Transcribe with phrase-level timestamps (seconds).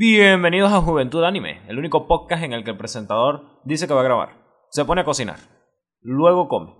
[0.00, 4.00] Bienvenidos a Juventud Anime, el único podcast en el que el presentador dice que va
[4.02, 4.28] a grabar,
[4.70, 5.40] se pone a cocinar,
[6.00, 6.72] luego come,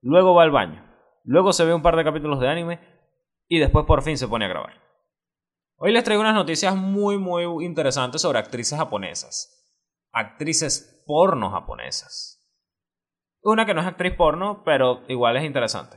[0.00, 0.84] luego va al baño,
[1.22, 2.80] luego se ve un par de capítulos de anime
[3.46, 4.72] y después por fin se pone a grabar.
[5.76, 9.72] Hoy les traigo unas noticias muy muy interesantes sobre actrices japonesas,
[10.10, 12.44] actrices porno japonesas.
[13.44, 15.96] Una que no es actriz porno, pero igual es interesante.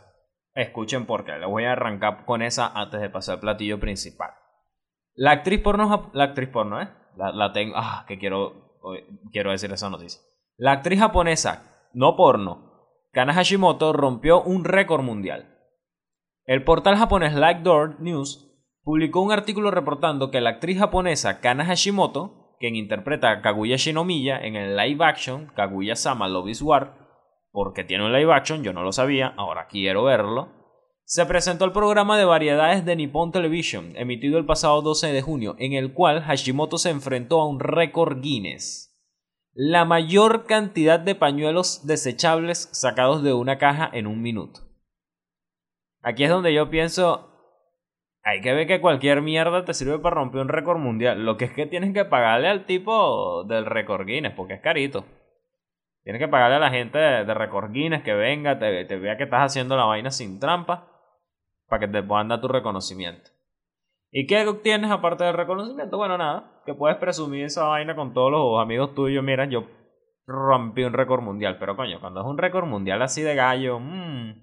[0.53, 4.29] Escuchen por qué, les voy a arrancar con esa antes de pasar al platillo principal.
[5.17, 6.89] La actriz porno, la actriz porno, ¿eh?
[7.17, 8.77] La, tengo, ah, que quiero,
[9.31, 10.21] quiero decir esa noticia.
[10.57, 12.67] La actriz japonesa, no porno,
[13.11, 15.57] Kana Hashimoto rompió un récord mundial.
[16.45, 18.47] El portal japonés Like Door News
[18.83, 24.39] publicó un artículo reportando que la actriz japonesa Kana Hashimoto, quien interpreta a Kaguya Shinomiya
[24.39, 26.93] en el live action Kaguya-sama Love is War,
[27.51, 30.56] porque tiene un live action, yo no lo sabía, ahora quiero verlo,
[31.07, 35.55] se presentó el programa de variedades de Nippon Television, emitido el pasado 12 de junio,
[35.57, 38.93] en el cual Hashimoto se enfrentó a un récord Guinness.
[39.53, 44.59] La mayor cantidad de pañuelos desechables sacados de una caja en un minuto.
[46.01, 47.29] Aquí es donde yo pienso,
[48.21, 51.23] hay que ver que cualquier mierda te sirve para romper un récord mundial.
[51.23, 55.05] Lo que es que tienes que pagarle al tipo del récord Guinness, porque es carito.
[56.03, 59.23] Tienes que pagarle a la gente de, récord Guinness que venga, te, te vea que
[59.23, 60.95] estás haciendo la vaina sin trampa
[61.67, 63.31] para que te puedan dar tu reconocimiento.
[64.11, 65.97] ¿Y qué obtienes aparte del reconocimiento?
[65.97, 69.23] Bueno, nada, que puedes presumir esa vaina con todos los amigos tuyos.
[69.23, 69.65] Mira, yo
[70.25, 74.33] rompí un récord mundial, pero coño, cuando es un récord mundial así de gallo, mmm.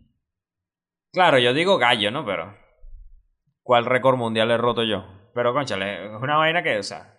[1.12, 2.24] claro, yo digo gallo, ¿no?
[2.26, 2.54] Pero,
[3.62, 5.04] ¿cuál récord mundial he roto yo?
[5.34, 7.18] Pero, conchale, es una vaina que, o sea,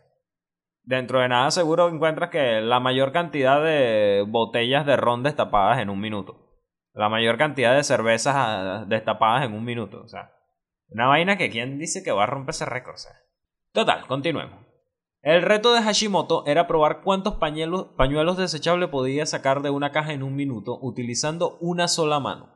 [0.84, 5.90] dentro de nada seguro encuentras que la mayor cantidad de botellas de ron destapadas en
[5.90, 6.45] un minuto
[6.96, 10.02] la mayor cantidad de cervezas ah, destapadas en un minuto.
[10.02, 10.32] O sea,
[10.90, 12.96] una vaina que quien dice que va a romper ese récord.
[13.72, 14.66] Total, continuemos.
[15.22, 20.14] El reto de Hashimoto era probar cuántos pañuelos, pañuelos desechables podía sacar de una caja
[20.14, 22.54] en un minuto utilizando una sola mano.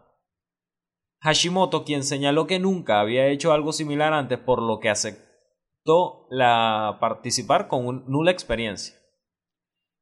[1.21, 6.97] Hashimoto, quien señaló que nunca había hecho algo similar antes, por lo que aceptó la
[7.02, 8.95] participar con nula experiencia.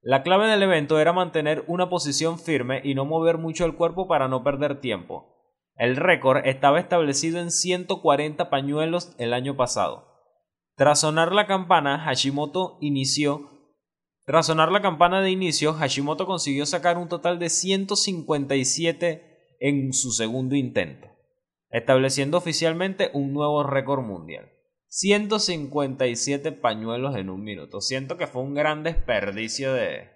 [0.07, 4.07] La clave del evento era mantener una posición firme y no mover mucho el cuerpo
[4.07, 5.35] para no perder tiempo.
[5.75, 10.07] El récord estaba establecido en 140 pañuelos el año pasado.
[10.77, 13.49] Tras sonar la campana, Hashimoto inició
[14.23, 20.11] tras sonar la campana de inicio, Hashimoto consiguió sacar un total de 157 en su
[20.11, 21.09] segundo intento,
[21.69, 24.56] estableciendo oficialmente un nuevo récord mundial.
[24.89, 27.81] 157 pañuelos en un minuto.
[27.81, 30.09] Siento que fue un gran desperdicio de.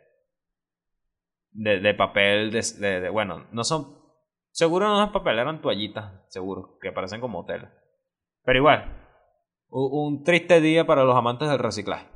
[1.51, 2.51] de, papel.
[2.51, 3.99] De, bueno, no son.
[4.51, 7.73] Seguro no es papel, eran toallitas, seguro, que parecen como tela.
[8.43, 9.01] Pero igual,
[9.69, 12.07] un triste día para los amantes del reciclaje.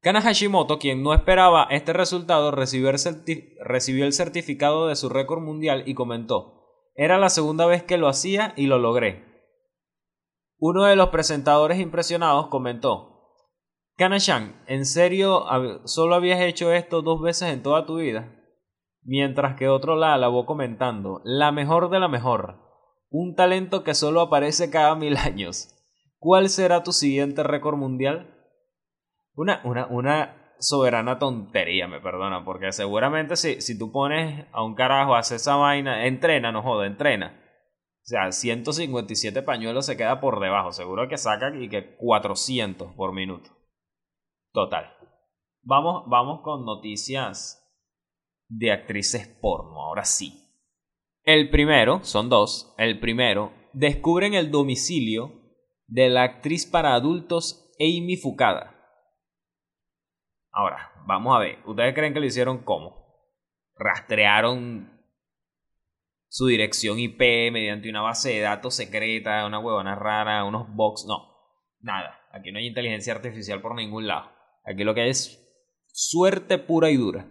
[0.00, 5.94] Kana Hashimoto, quien no esperaba este resultado, recibió el certificado de su récord mundial y
[5.94, 9.31] comentó: Era la segunda vez que lo hacía y lo logré.
[10.64, 13.34] Uno de los presentadores impresionados comentó,
[13.96, 15.44] Kana-chan, ¿en serio
[15.86, 18.32] solo habías hecho esto dos veces en toda tu vida?
[19.02, 22.60] Mientras que otro la alabó comentando, la mejor de la mejor,
[23.10, 25.68] un talento que solo aparece cada mil años.
[26.20, 28.32] ¿Cuál será tu siguiente récord mundial?
[29.34, 34.76] Una, una, una soberana tontería, me perdona, porque seguramente si, si tú pones a un
[34.76, 37.41] carajo a hacer esa vaina, entrena, no joda, entrena
[38.02, 40.72] o sea, 157 pañuelos se queda por debajo.
[40.72, 43.50] Seguro que sacan y que 400 por minuto.
[44.52, 44.92] Total.
[45.62, 47.62] Vamos, vamos con noticias
[48.48, 49.80] de actrices porno.
[49.80, 50.36] Ahora sí.
[51.22, 52.74] El primero, son dos.
[52.76, 55.40] El primero, descubren el domicilio
[55.86, 58.74] de la actriz para adultos Amy Fukada.
[60.50, 61.60] Ahora, vamos a ver.
[61.66, 63.06] ¿Ustedes creen que lo hicieron cómo?
[63.76, 65.01] Rastrearon
[66.32, 67.20] su dirección IP
[67.52, 71.04] mediante una base de datos secreta, una huevona rara, unos box.
[71.06, 71.28] No,
[71.80, 72.20] nada.
[72.32, 74.30] Aquí no hay inteligencia artificial por ningún lado.
[74.64, 75.46] Aquí lo que hay es
[75.92, 77.30] suerte pura y dura.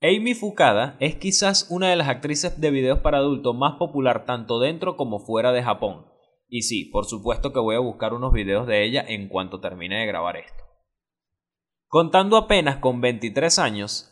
[0.00, 4.60] Amy Fukada es quizás una de las actrices de videos para adultos más popular tanto
[4.60, 6.06] dentro como fuera de Japón.
[6.48, 9.98] Y sí, por supuesto que voy a buscar unos videos de ella en cuanto termine
[9.98, 10.62] de grabar esto.
[11.88, 14.09] Contando apenas con 23 años,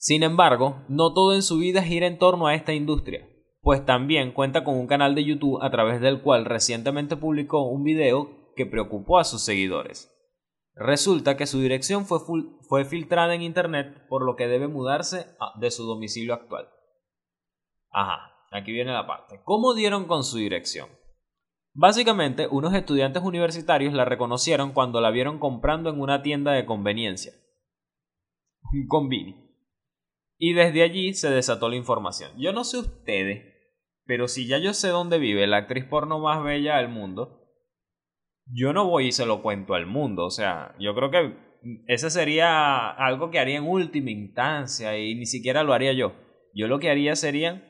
[0.00, 3.28] sin embargo, no todo en su vida gira en torno a esta industria,
[3.60, 7.82] pues también cuenta con un canal de YouTube a través del cual recientemente publicó un
[7.82, 10.10] video que preocupó a sus seguidores.
[10.74, 12.20] Resulta que su dirección fue,
[12.66, 15.26] fue filtrada en internet por lo que debe mudarse
[15.56, 16.70] de su domicilio actual.
[17.90, 19.42] Ajá, aquí viene la parte.
[19.44, 20.88] ¿Cómo dieron con su dirección?
[21.74, 27.34] Básicamente, unos estudiantes universitarios la reconocieron cuando la vieron comprando en una tienda de conveniencia.
[28.72, 29.49] Un convini.
[30.42, 32.32] Y desde allí se desató la información.
[32.38, 33.44] Yo no sé ustedes,
[34.06, 37.46] pero si ya yo sé dónde vive la actriz porno más bella del mundo,
[38.46, 40.24] yo no voy y se lo cuento al mundo.
[40.24, 41.36] O sea, yo creo que
[41.86, 46.14] ese sería algo que haría en última instancia y ni siquiera lo haría yo.
[46.54, 47.62] Yo lo que haría sería,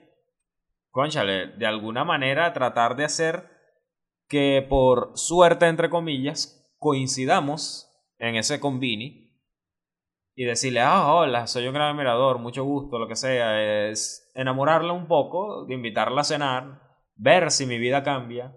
[0.91, 3.51] conchale, de alguna manera tratar de hacer
[4.29, 9.30] que por suerte, entre comillas, coincidamos en ese convini
[10.41, 14.95] y decirle, ah, hola, soy un gran admirador, mucho gusto, lo que sea, es enamorarla
[14.95, 16.81] un poco, invitarla a cenar,
[17.15, 18.57] ver si mi vida cambia.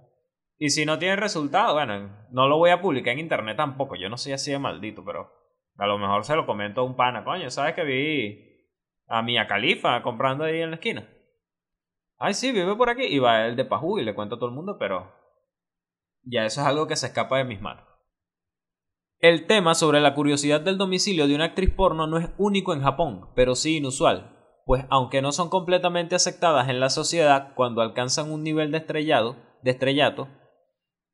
[0.57, 4.07] Y si no tiene resultado, bueno, no lo voy a publicar en internet tampoco, yo
[4.07, 5.29] no soy así de maldito, pero
[5.77, 8.71] a lo mejor se lo comento a un pana, coño, ¿sabes que vi
[9.09, 11.05] a Mia Califa comprando ahí en la esquina?
[12.17, 13.03] Ay, sí, vive por aquí.
[13.03, 15.13] Y va el de Pajú y le cuento a todo el mundo, pero
[16.21, 17.92] ya eso es algo que se escapa de mis manos.
[19.23, 22.81] El tema sobre la curiosidad del domicilio de una actriz porno no es único en
[22.81, 24.35] Japón, pero sí inusual,
[24.65, 29.37] pues aunque no son completamente aceptadas en la sociedad cuando alcanzan un nivel de estrellado,
[29.61, 30.27] de estrellato,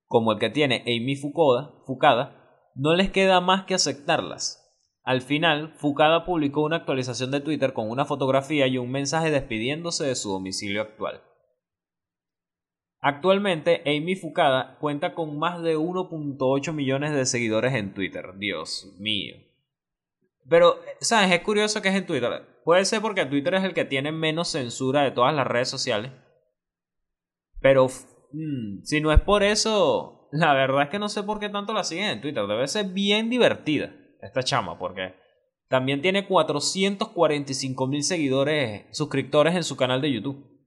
[0.07, 4.73] como el que tiene Amy Fukuda, Fukada, no les queda más que aceptarlas.
[5.03, 10.07] Al final, Fukada publicó una actualización de Twitter con una fotografía y un mensaje despidiéndose
[10.07, 11.21] de su domicilio actual.
[13.01, 18.33] Actualmente, Amy Fukada cuenta con más de 1.8 millones de seguidores en Twitter.
[18.37, 19.35] Dios mío.
[20.49, 21.31] Pero, ¿sabes?
[21.31, 22.45] Es curioso que es en Twitter.
[22.65, 26.11] Puede ser porque Twitter es el que tiene menos censura de todas las redes sociales.
[27.61, 27.87] Pero,
[28.31, 31.73] mm, si no es por eso, la verdad es que no sé por qué tanto
[31.73, 32.45] la siguen en Twitter.
[32.47, 35.13] Debe ser bien divertida esta chama, porque
[35.69, 40.58] también tiene 445 mil seguidores, suscriptores en su canal de YouTube.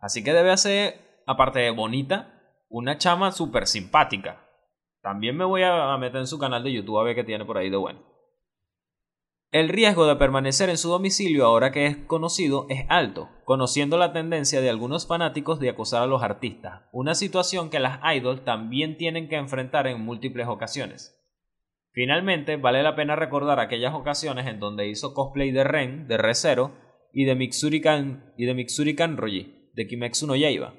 [0.00, 4.46] Así que debe ser, aparte de bonita, una chama súper simpática.
[5.02, 7.58] También me voy a meter en su canal de YouTube a ver qué tiene por
[7.58, 8.00] ahí de bueno.
[9.52, 14.12] El riesgo de permanecer en su domicilio ahora que es conocido es alto, conociendo la
[14.12, 18.96] tendencia de algunos fanáticos de acosar a los artistas, una situación que las idols también
[18.96, 21.20] tienen que enfrentar en múltiples ocasiones.
[21.92, 26.70] Finalmente, vale la pena recordar aquellas ocasiones en donde hizo cosplay de Ren, de Recero
[27.12, 30.74] y de Mitsurikan y de Mitsurikan Roji de Kimetsu no Yaiba.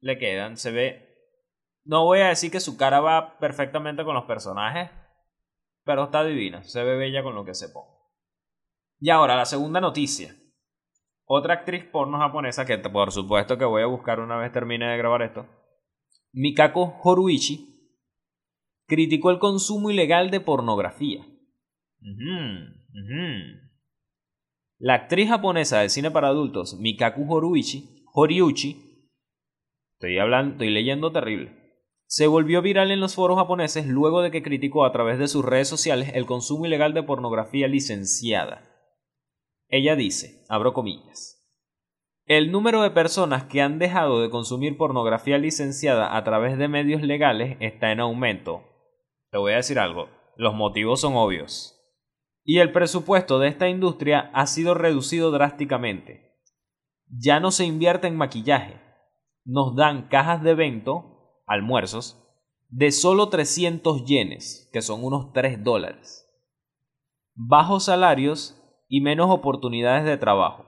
[0.00, 1.10] Le quedan, se ve.
[1.84, 4.90] No voy a decir que su cara va perfectamente con los personajes,
[5.84, 7.90] pero está divina, se ve bella con lo que se pone.
[9.00, 10.34] Y ahora, la segunda noticia.
[11.24, 14.98] Otra actriz porno japonesa, que por supuesto que voy a buscar una vez termine de
[14.98, 15.46] grabar esto,
[16.32, 17.70] Mikako Horuichi,
[18.86, 21.24] criticó el consumo ilegal de pornografía.
[24.82, 29.10] La actriz japonesa del cine para adultos Mikaku Horuichi, Horiuchi,
[29.92, 31.52] estoy hablando, estoy leyendo terrible,
[32.06, 35.44] se volvió viral en los foros japoneses luego de que criticó a través de sus
[35.44, 38.70] redes sociales el consumo ilegal de pornografía licenciada.
[39.68, 41.46] Ella dice, abro comillas,
[42.24, 47.02] el número de personas que han dejado de consumir pornografía licenciada a través de medios
[47.02, 48.62] legales está en aumento.
[49.30, 51.79] Te voy a decir algo, los motivos son obvios
[52.50, 56.34] y el presupuesto de esta industria ha sido reducido drásticamente.
[57.06, 58.80] Ya no se invierte en maquillaje.
[59.44, 62.20] Nos dan cajas de evento, almuerzos,
[62.68, 66.28] de solo 300 yenes, que son unos 3 dólares.
[67.36, 70.66] Bajos salarios y menos oportunidades de trabajo.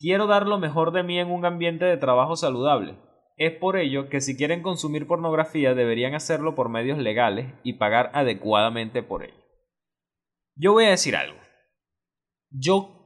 [0.00, 2.98] Quiero dar lo mejor de mí en un ambiente de trabajo saludable.
[3.36, 8.10] Es por ello que si quieren consumir pornografía deberían hacerlo por medios legales y pagar
[8.12, 9.41] adecuadamente por ello.
[10.54, 11.38] Yo voy a decir algo.
[12.50, 13.02] Yo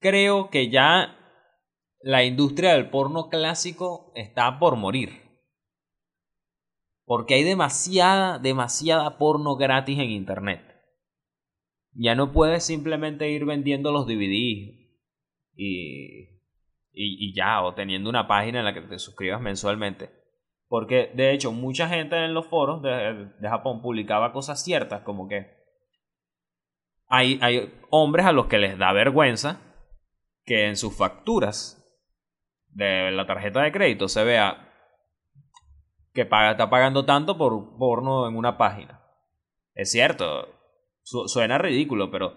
[0.00, 1.16] creo que ya
[2.00, 5.22] la industria del porno clásico está por morir.
[7.04, 10.62] Porque hay demasiada, demasiada porno gratis en internet.
[11.92, 14.76] Ya no puedes simplemente ir vendiendo los DVDs
[15.54, 16.42] y,
[16.92, 20.10] y, ya, o teniendo una página en la que te suscribas mensualmente.
[20.68, 25.28] Porque de hecho mucha gente en los foros de, de Japón publicaba cosas ciertas como
[25.28, 25.55] que
[27.08, 29.60] hay, hombres a los que les da vergüenza
[30.44, 31.82] que en sus facturas
[32.68, 34.72] de la tarjeta de crédito se vea
[36.12, 39.02] que está pagando tanto por porno en una página.
[39.74, 40.48] Es cierto,
[41.02, 42.34] suena ridículo, pero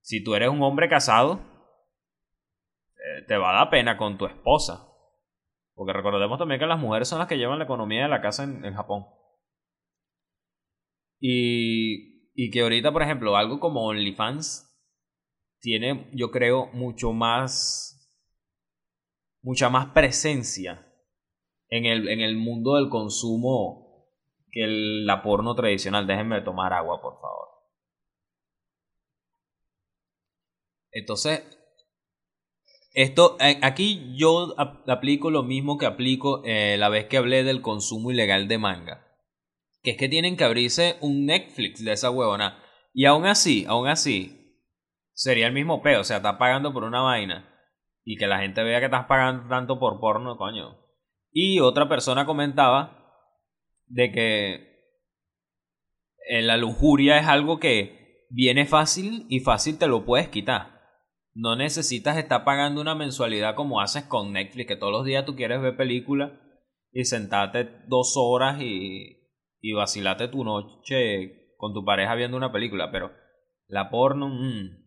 [0.00, 1.40] si tú eres un hombre casado,
[2.94, 4.86] eh, te va a dar pena con tu esposa.
[5.74, 8.44] Porque recordemos también que las mujeres son las que llevan la economía de la casa
[8.44, 9.06] en Japón.
[11.18, 14.70] Y y que ahorita, por ejemplo, algo como OnlyFans
[15.58, 17.94] tiene, yo creo, mucho más
[19.42, 20.92] mucha más presencia
[21.68, 24.10] en el, en el mundo del consumo
[24.50, 26.06] que la porno tradicional.
[26.06, 27.48] Déjenme tomar agua, por favor.
[30.90, 31.44] Entonces,
[32.92, 37.62] esto, eh, aquí yo aplico lo mismo que aplico eh, la vez que hablé del
[37.62, 39.05] consumo ilegal de manga.
[39.86, 42.60] Que es que tienen que abrirse un Netflix de esa huevona.
[42.92, 44.58] Y aún así, aún así,
[45.12, 46.00] sería el mismo peo.
[46.00, 47.56] O sea, estás pagando por una vaina.
[48.04, 50.76] Y que la gente vea que estás pagando tanto por porno, coño.
[51.30, 53.14] Y otra persona comentaba
[53.86, 54.54] de que
[56.30, 60.80] eh, la lujuria es algo que viene fácil y fácil te lo puedes quitar.
[61.32, 65.36] No necesitas estar pagando una mensualidad como haces con Netflix, que todos los días tú
[65.36, 66.32] quieres ver películas
[66.90, 69.15] y sentarte dos horas y,
[69.66, 72.92] y vacilarte tu noche con tu pareja viendo una película.
[72.92, 73.10] Pero
[73.66, 74.84] la porno, mm.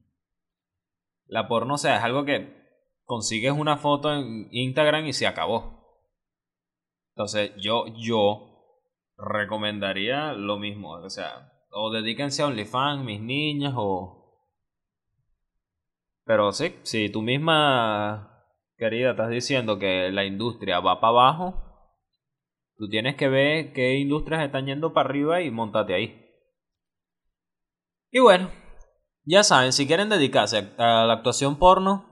[1.27, 2.57] la porno, o sea, es algo que
[3.03, 6.01] consigues una foto en Instagram y se acabó.
[7.15, 8.85] Entonces, yo, yo
[9.17, 10.91] recomendaría lo mismo.
[10.91, 14.15] O sea, o dedíquense a OnlyFans, mis niñas, o
[16.23, 18.45] pero sí, si tú misma,
[18.77, 21.68] querida, estás diciendo que la industria va para abajo,
[22.79, 26.25] tú tienes que ver qué industrias están yendo para arriba y montate ahí.
[28.09, 28.49] Y bueno,
[29.25, 32.05] ya saben, si quieren dedicarse a la actuación porno,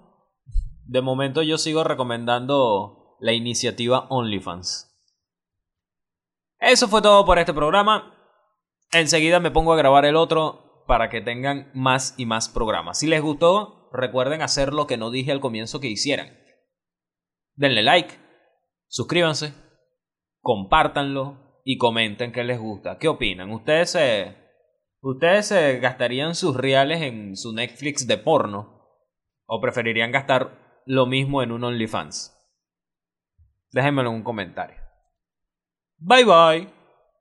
[0.86, 4.94] de momento yo sigo recomendando la iniciativa OnlyFans.
[6.60, 8.14] Eso fue todo por este programa.
[8.92, 13.00] Enseguida me pongo a grabar el otro para que tengan más y más programas.
[13.00, 16.38] Si les gustó, recuerden hacer lo que no dije al comienzo que hicieran.
[17.56, 18.20] Denle like,
[18.88, 19.54] suscríbanse,
[20.48, 22.98] compártanlo y comenten qué les gusta.
[23.00, 23.52] ¿Qué opinan?
[23.52, 24.34] ¿Ustedes se,
[25.02, 28.82] ¿Ustedes se gastarían sus reales en su Netflix de porno?
[29.46, 32.34] ¿O preferirían gastar lo mismo en un OnlyFans?
[33.74, 34.78] Déjenmelo en un comentario.
[35.98, 36.77] Bye bye.